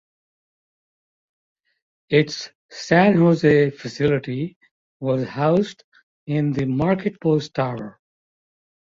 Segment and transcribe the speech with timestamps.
[2.09, 4.57] Its San Jose facility
[4.99, 5.83] was housed
[6.25, 7.99] in the Market Post Tower.